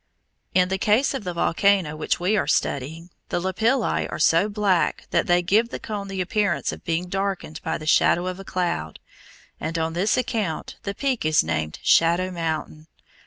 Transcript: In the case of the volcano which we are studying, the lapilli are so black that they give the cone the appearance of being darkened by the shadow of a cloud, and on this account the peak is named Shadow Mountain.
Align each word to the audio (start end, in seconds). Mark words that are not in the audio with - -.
In 0.55 0.69
the 0.69 0.79
case 0.79 1.13
of 1.13 1.25
the 1.25 1.33
volcano 1.35 1.95
which 1.95 2.19
we 2.19 2.35
are 2.35 2.47
studying, 2.47 3.11
the 3.29 3.39
lapilli 3.39 4.07
are 4.09 4.17
so 4.17 4.49
black 4.49 5.05
that 5.11 5.27
they 5.27 5.43
give 5.43 5.69
the 5.69 5.77
cone 5.79 6.07
the 6.07 6.21
appearance 6.21 6.71
of 6.71 6.83
being 6.83 7.07
darkened 7.07 7.61
by 7.61 7.77
the 7.77 7.85
shadow 7.85 8.25
of 8.25 8.39
a 8.39 8.43
cloud, 8.43 8.99
and 9.59 9.77
on 9.77 9.93
this 9.93 10.17
account 10.17 10.77
the 10.81 10.95
peak 10.95 11.23
is 11.23 11.43
named 11.43 11.77
Shadow 11.83 12.31
Mountain. 12.31 12.87